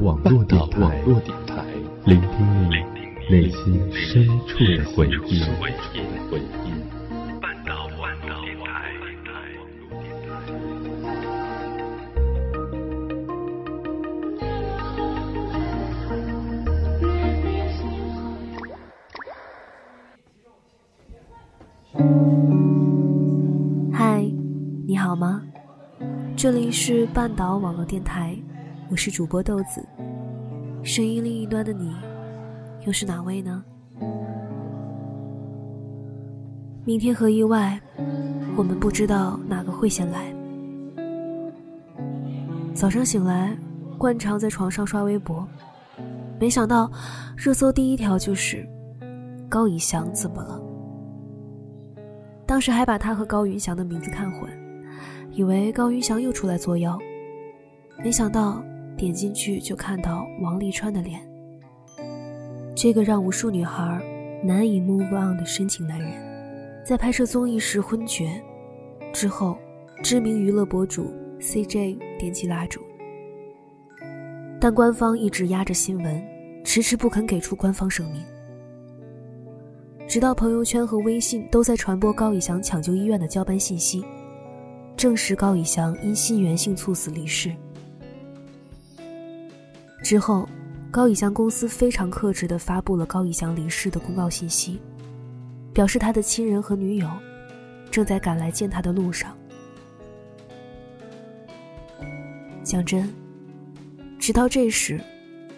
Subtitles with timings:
[0.00, 1.02] 网络电台，
[2.04, 2.30] 聆听
[2.70, 2.76] 你
[3.28, 5.40] 内心深处的回忆。
[7.40, 8.64] 半岛网络电台。
[23.92, 24.24] 嗨，
[24.86, 25.42] 你好吗？
[26.36, 28.38] 这里是半岛网络电台，
[28.90, 29.84] 我是主播豆子。
[30.82, 31.94] 声音另一端的你，
[32.86, 33.62] 又是哪位呢？
[36.84, 37.78] 明天和意外，
[38.56, 40.34] 我们不知道哪个会先来。
[42.74, 43.54] 早上醒来，
[43.98, 45.46] 惯常在床上刷微博，
[46.40, 46.90] 没想到
[47.36, 48.66] 热搜第一条就是
[49.50, 50.58] 高以翔怎么了？
[52.46, 54.48] 当时还把他和高云翔的名字看混。
[55.30, 56.98] 以为高云翔又出来作妖，
[58.02, 58.64] 没想到
[58.98, 61.20] 点进去就看到王沥川的脸。
[62.74, 64.02] 这个让无数女孩
[64.44, 66.12] 难以 move on 的深情男人，
[66.84, 68.42] 在拍摄综艺时昏厥，
[69.12, 69.56] 之后
[70.02, 72.80] 知名娱乐博主 CJ 点起蜡烛，
[74.60, 76.22] 但官方一直压着新闻，
[76.64, 78.22] 迟迟不肯给出官方声明。
[80.06, 84.04] 直到朋友圈和微信都在传播高以翔抢救医院的交班信息。
[84.96, 87.54] 证实高以翔因心源性猝死离世。
[90.02, 90.48] 之后，
[90.90, 94.80] 高以翔公司非常克制地发布了高以翔离世的公告信息，
[95.72, 97.08] 表示他的亲人和女友
[97.90, 99.36] 正在赶来见他的路上。
[102.62, 103.12] 讲真，
[104.18, 105.00] 直到这时，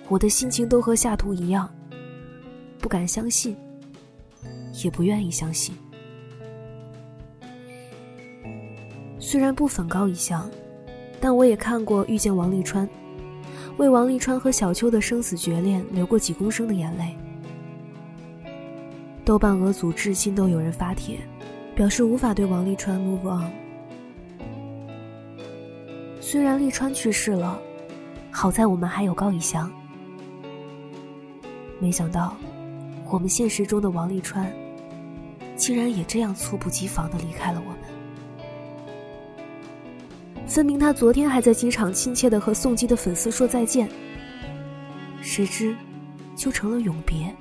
[0.09, 1.69] 我的心情都和下图一样，
[2.79, 3.57] 不敢相信，
[4.83, 5.75] 也不愿意相信。
[9.19, 10.51] 虽然不粉高以翔，
[11.21, 12.87] 但我也看过《遇见王沥川》，
[13.81, 17.17] 为王沥川和小秋的生死决裂流过几公升的眼泪。
[19.25, 21.17] 豆瓣俄组至今都有人发帖，
[21.75, 23.51] 表示无法对王沥川 move on。
[26.21, 27.59] 虽然沥川去世了，
[28.31, 29.73] 好在我们还有高以翔。
[31.79, 32.37] 没想到，
[33.09, 34.53] 我们现实中的王沥川，
[35.57, 37.70] 竟然也这样猝不及防的离开了我
[40.51, 43.89] 分明他昨天还在机场亲切的和送机的粉丝说再见，
[45.23, 45.77] 谁知
[46.35, 47.33] 就成了永别。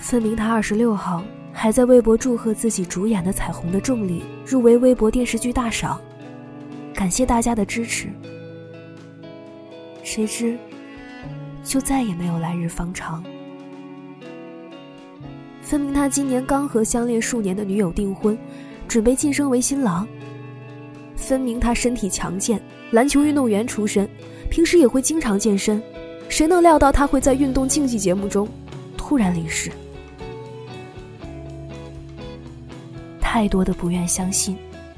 [0.00, 6.00] 分明他二十六号还在微博祝贺自己主演的《彩虹的重力》入围微博电视剧大赏，
[6.92, 8.08] 感谢大家的支持。
[10.02, 10.58] 谁知
[11.62, 13.22] 就再也没有来日方长。
[15.62, 18.36] 分明他今年刚和相恋数年的女友订婚，
[18.88, 20.04] 准备晋升为新郎。
[21.20, 22.60] 分明他身体强健，
[22.90, 24.08] 篮球运动员出身，
[24.50, 25.80] 平时也会经常健身。
[26.28, 28.48] 谁能料到他会在运动竞技节目中
[28.96, 29.70] 突然离世？
[33.20, 34.56] 太多的不愿相信，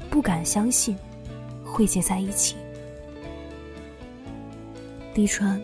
[0.09, 0.95] 不敢相信，
[1.63, 2.55] 汇结在一起。
[5.13, 5.61] 沥川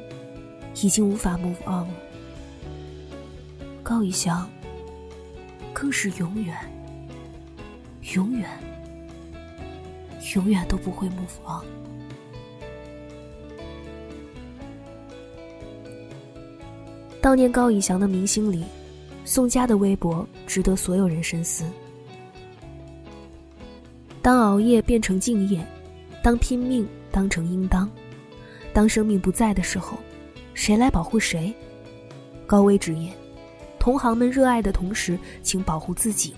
[0.81, 1.89] 已经无法 move on 了，
[3.81, 4.47] 高以翔
[5.73, 6.55] 更是永远，
[8.13, 8.47] 永远。
[10.35, 11.65] 永远都不会 move on。
[17.21, 18.63] 悼念高以翔的明星里，
[19.25, 21.65] 宋佳的微博值得所有人深思。
[24.21, 25.65] 当熬夜变成敬业，
[26.23, 27.89] 当拼命当成应当，
[28.73, 29.97] 当生命不在的时候，
[30.53, 31.53] 谁来保护谁？
[32.47, 33.11] 高危职业，
[33.79, 36.33] 同行们热爱的同时，请保护自己，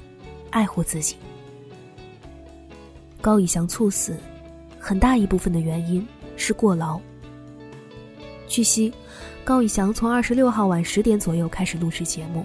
[0.49, 1.15] 爱护自己。
[3.21, 4.17] 高以翔猝死，
[4.79, 6.05] 很大一部分的原因
[6.35, 6.99] 是过劳。
[8.47, 8.91] 据悉，
[9.43, 12.43] 高以翔从二十六号晚十点左右开始录制节目，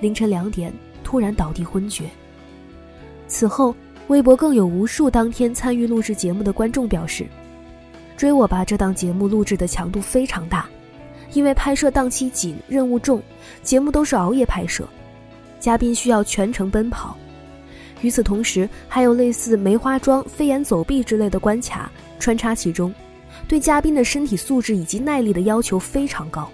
[0.00, 0.72] 凌晨两点
[1.04, 2.10] 突然倒地昏厥。
[3.28, 3.72] 此后，
[4.08, 7.24] 微博更有无数当天参与录制节目的观众表示
[8.18, 8.64] ：“追我吧！
[8.64, 10.68] 这档节目录制的强度非常大，
[11.32, 13.22] 因为拍摄档期紧、任务重，
[13.62, 14.86] 节目都是熬夜拍摄，
[15.60, 17.16] 嘉宾需要全程奔跑。”
[18.04, 22.92] 与此同时，还有类似梅花桩、飞檐走壁之类的关卡穿插其中，
[23.48, 26.46] 对嘉宾的身体素质以及耐力的要求非常高。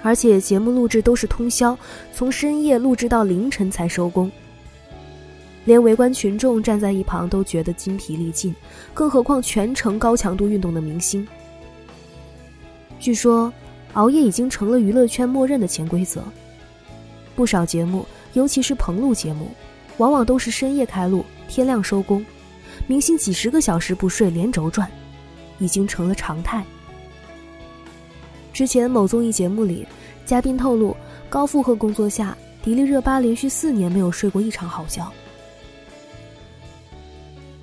[0.00, 1.76] 而且节目录制都是通宵，
[2.14, 4.30] 从深夜录制到凌晨才收工，
[5.64, 8.54] 连围观群众站在一旁都觉得筋疲力尽，
[8.94, 11.26] 更何况全程高强度运动的明星。
[13.00, 13.52] 据说，
[13.94, 16.22] 熬夜已经成了娱乐圈默认的潜规则，
[17.34, 19.50] 不少节目，尤其是棚录节目。
[19.98, 22.24] 往往都是深夜开录，天亮收工，
[22.86, 24.90] 明星几十个小时不睡连轴转，
[25.58, 26.64] 已经成了常态。
[28.52, 29.86] 之前某综艺节目里，
[30.24, 30.96] 嘉宾透露，
[31.28, 35.06] 高负荷工作下，迪丽热巴连续四年没有睡过一场好觉。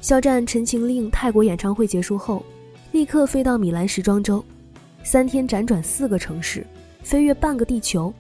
[0.02, 2.46] 肖战《陈情令》泰国演唱会结束后，
[2.92, 4.44] 立刻飞到米兰时装周，
[5.04, 6.66] 三天辗转四个城市，
[7.02, 8.14] 飞越半个地球，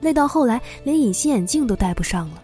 [0.00, 2.42] 累到后来连隐形眼镜都戴不上了。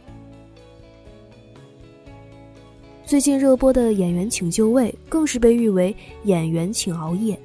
[3.07, 5.95] 最近热播的《演员请就位》更是被誉为
[6.27, 7.39] “演员请熬夜”。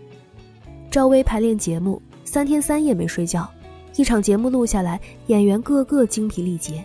[0.89, 3.47] 赵薇排练节目，三天三夜没睡觉，
[3.95, 6.83] 一场节目录下来，演员个个精疲力竭。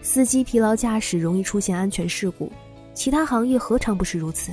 [0.00, 2.52] 司机疲劳驾驶容易出现安全事故，
[2.94, 4.52] 其他行业何尝不是如此？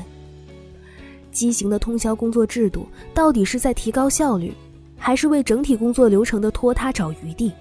[1.31, 4.51] 畸形的通宵工作制度，到底是在提高效率，
[4.97, 7.51] 还是为整体工作流程的拖沓找余地？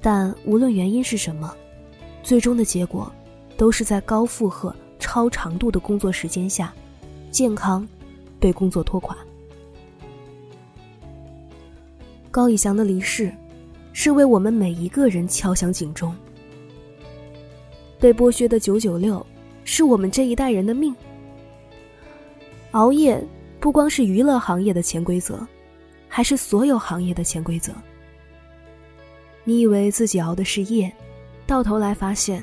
[0.00, 1.54] 但无论原因是什么，
[2.22, 3.12] 最终的结果。
[3.60, 6.72] 都是在高负荷、超长度的工作时间下，
[7.30, 7.86] 健康
[8.38, 9.14] 被工作拖垮。
[12.30, 13.30] 高以翔的离世，
[13.92, 16.16] 是为我们每一个人敲响警钟。
[17.98, 19.26] 被剥削的九九六，
[19.64, 20.96] 是我们这一代人的命。
[22.70, 23.22] 熬夜
[23.60, 25.46] 不光是娱乐行业的潜规则，
[26.08, 27.74] 还是所有行业的潜规则。
[29.44, 30.90] 你以为自己熬的是夜，
[31.46, 32.42] 到头来发现。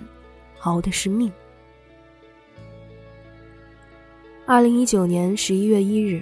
[0.62, 1.32] 熬的是命。
[4.46, 6.22] 二零一九年十一月一日，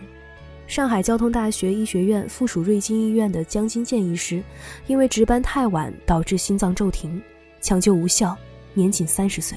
[0.66, 4.44] 上海交通大学医学院附属瑞金医院的江金健医师，
[4.88, 7.22] 因为值班太晚导致心脏骤停，
[7.62, 8.36] 抢救无效，
[8.74, 9.56] 年仅三十岁。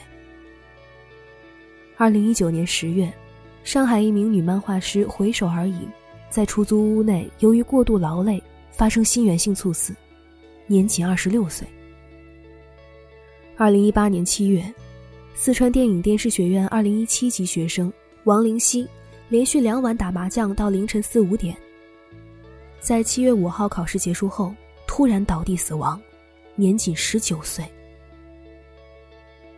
[1.97, 3.11] 二零一九年十月，
[3.65, 5.89] 上海一名女漫画师回首而已，
[6.29, 9.95] 在出租屋内由于过度劳累发生心源性猝死，
[10.67, 11.67] 年仅二十六岁。
[13.61, 14.63] 二零一八年七月，
[15.35, 18.87] 四川电影电视学院二零一七级学生王灵溪
[19.29, 21.57] 连续两晚打麻将到凌晨四五点，
[22.79, 24.55] 在七月五号考试结束后
[24.87, 26.01] 突然倒地死亡，
[26.55, 27.65] 年仅十九岁。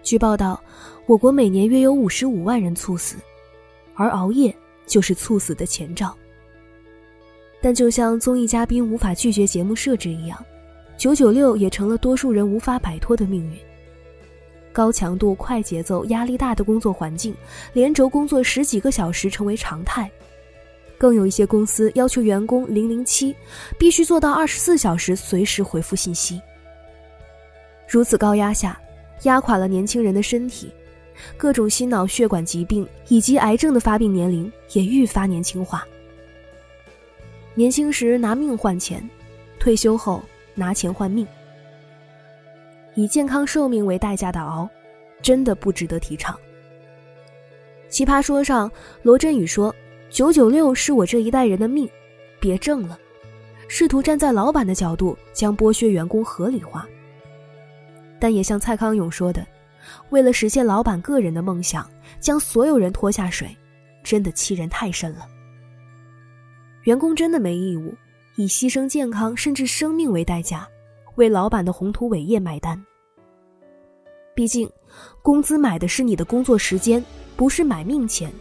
[0.02, 0.58] 据报道，
[1.04, 3.16] 我国每年约有五十五万人猝死，
[3.92, 4.54] 而熬夜
[4.86, 6.16] 就是猝死的前兆。
[7.60, 10.42] 但就像综艺嘉宾无法拒绝节目设置一样，
[10.96, 13.58] 九九六也成了多数人无法摆脱的命运。
[14.72, 17.34] 高强度、快节奏、压力大的工作环境，
[17.72, 20.10] 连轴工作十几个小时成为常态。
[20.96, 23.34] 更有一些公司要求员工“零零七”
[23.78, 26.40] 必须做到二十四小时随时回复信息。
[27.88, 28.78] 如此高压下，
[29.22, 30.70] 压垮了年轻人的身体，
[31.36, 35.86] 各种心脑血管疾病以及癌症的发病年龄也愈发年轻化。
[37.54, 39.02] 年轻时拿命换钱，
[39.58, 40.22] 退休后
[40.54, 41.26] 拿钱换命。
[43.00, 44.68] 以健康寿命为代价的熬，
[45.22, 46.38] 真的不值得提倡。
[47.88, 48.70] 奇葩说上，
[49.02, 49.74] 罗振宇说
[50.12, 51.88] ：“九九六是我这一代人的命，
[52.38, 52.98] 别挣了。”
[53.68, 56.86] 试图站在老板的角度将剥削员工合理化。
[58.18, 59.46] 但也像蔡康永说的
[60.10, 63.48] ：“为了实现老板个人的梦想，将所有人拖下水，
[64.04, 65.26] 真的欺人太甚了。”
[66.84, 67.94] 员工真的没义务
[68.36, 70.68] 以牺牲健康甚至生命为代价。
[71.16, 72.82] 为老板的宏图伟业买单。
[74.34, 74.70] 毕竟，
[75.22, 77.04] 工资买的是你的工作时间，
[77.36, 78.32] 不是买命钱。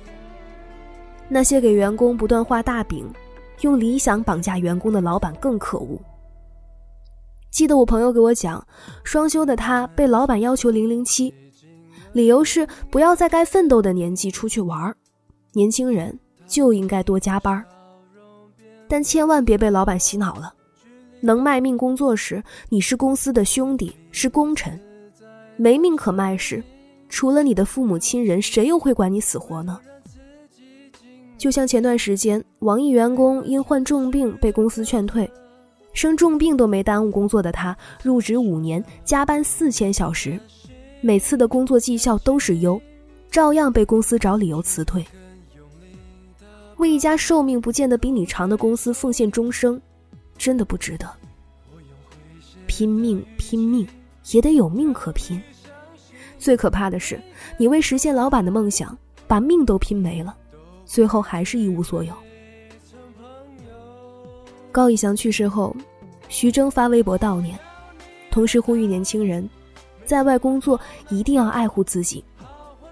[1.28, 3.08] 那些给员工不断画大饼、
[3.62, 6.00] 用理想绑架员工的老板更可恶。
[7.52, 8.66] 记得我朋友给我讲，
[9.04, 11.34] 双休的他被老板要求零零七，
[12.14, 14.96] 理由是不要在该奋斗的年纪出去玩儿，
[15.54, 17.66] 年轻人就应该多加班
[18.88, 20.54] 但千万别被老板洗脑了。
[21.22, 24.80] 能卖命工作时，你是公司的兄弟，是功臣；
[25.62, 26.64] 没命可卖时，
[27.10, 29.78] 除了你的父母亲人，谁又会管你死活呢？
[31.38, 35.30] 就像前段时间，网易员工因患重病被公司劝退，
[35.92, 40.40] 生重病都没耽误工作的他，入职五年，加班四千小时，
[41.02, 42.82] 每次的工作绩效都是优，
[43.30, 45.06] 照样被公司找理由辞退。
[46.78, 49.80] 为一家寿命不见得比你长的公司奉献终生。
[50.38, 51.06] 真的不值得，
[52.66, 53.86] 拼命拼命
[54.32, 55.42] 也得有命可拼。
[56.38, 57.22] 最可怕的是，
[57.58, 60.36] 你为实现老板的梦想，把命都拼没了，
[60.86, 62.14] 最后还是一无所有。
[64.72, 65.76] 高以翔去世后，
[66.28, 67.58] 徐峥发微博悼念，
[68.32, 69.50] 同时呼吁年轻人，
[70.06, 72.24] 在外工作一定要爱护自己，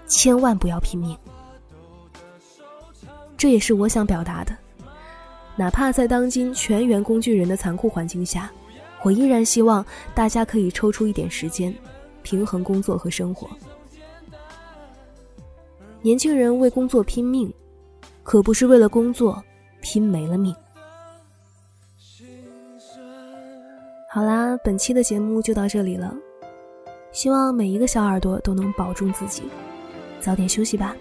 [0.06, 1.16] 千万不要拼命。
[3.36, 4.54] 这也是我想表达的。
[5.56, 8.50] 哪怕在当今全员工具人的残酷环境下，
[9.02, 11.74] 我依然希望大家可以抽出一点时间
[12.22, 13.48] 平衡工作和生活。
[16.00, 17.52] 年轻人为工作拼命
[18.22, 19.42] 可不是为了工作
[19.80, 20.54] 拼没了命。
[24.10, 26.14] 好啦本期的节目就到这里了
[27.12, 29.42] 希望每一个小耳朵都能保重自己。
[30.20, 30.96] 早点休息吧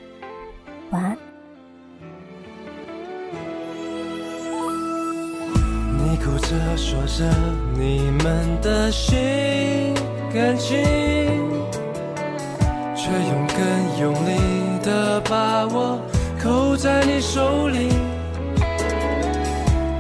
[0.92, 1.27] 晚安。
[6.24, 7.24] 哭着说着
[7.74, 9.94] 你们的心
[10.34, 10.78] 感情，
[12.96, 13.58] 却用更
[14.02, 14.30] 用力
[14.84, 16.00] 的把我
[16.44, 17.90] 扣在你手里。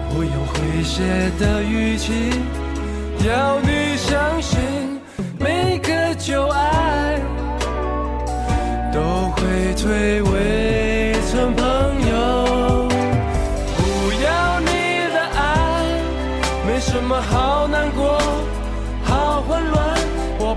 [0.10, 1.04] 我用诙谐
[1.40, 2.12] 的语气
[3.28, 4.60] 要你相信，
[5.40, 7.20] 每个旧爱
[8.92, 9.00] 都
[9.32, 10.37] 会退为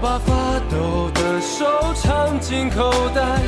[0.00, 3.42] 把发抖的手藏进口袋。